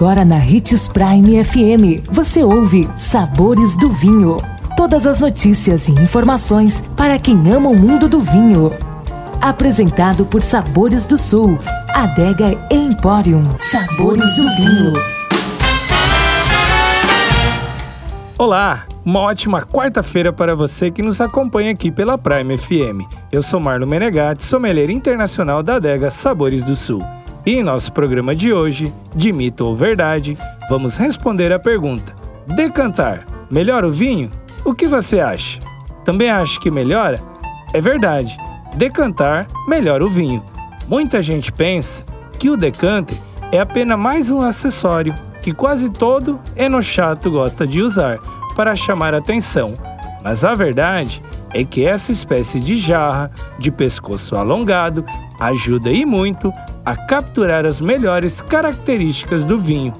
[0.00, 4.38] Agora na Ritz Prime FM, você ouve Sabores do Vinho.
[4.74, 8.72] Todas as notícias e informações para quem ama o mundo do vinho.
[9.42, 11.58] Apresentado por Sabores do Sul,
[11.90, 13.42] Adega Emporium.
[13.58, 14.94] Sabores do Vinho.
[18.38, 23.04] Olá, uma ótima quarta-feira para você que nos acompanha aqui pela Prime FM.
[23.30, 27.04] Eu sou Marlon Menegatti, sommelier internacional da adega Sabores do Sul.
[27.44, 30.36] E em nosso programa de hoje, de mito ou verdade,
[30.68, 32.14] vamos responder a pergunta:
[32.46, 34.30] decantar melhora o vinho?
[34.64, 35.58] O que você acha?
[36.04, 37.18] Também acha que melhora?
[37.72, 38.36] É verdade,
[38.76, 40.44] decantar melhora o vinho.
[40.86, 42.04] Muita gente pensa
[42.38, 43.16] que o decanter
[43.52, 48.18] é apenas mais um acessório que quase todo enochato gosta de usar
[48.54, 49.72] para chamar atenção,
[50.22, 51.22] mas a verdade
[51.54, 55.04] é que essa espécie de jarra de pescoço alongado
[55.40, 56.52] ajuda e muito
[56.90, 59.94] a capturar as melhores características do vinho.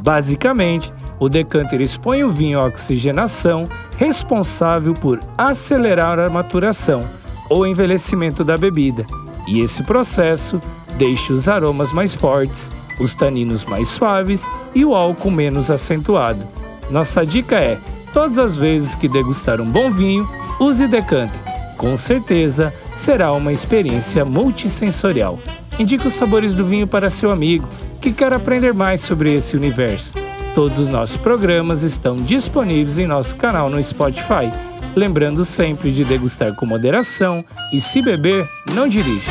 [0.00, 3.62] Basicamente, o decanter expõe o vinho à oxigenação,
[3.96, 7.04] responsável por acelerar a maturação
[7.48, 9.06] ou envelhecimento da bebida,
[9.46, 10.60] e esse processo
[10.98, 16.44] deixa os aromas mais fortes, os taninos mais suaves e o álcool menos acentuado.
[16.90, 17.78] Nossa dica é:
[18.12, 21.40] todas as vezes que degustar um bom vinho, use decanter.
[21.78, 25.38] Com certeza será uma experiência multissensorial.
[25.78, 27.68] Indique os sabores do vinho para seu amigo
[28.00, 30.14] que quer aprender mais sobre esse universo.
[30.54, 34.50] Todos os nossos programas estão disponíveis em nosso canal no Spotify.
[34.94, 39.30] Lembrando sempre de degustar com moderação e, se beber, não dirija.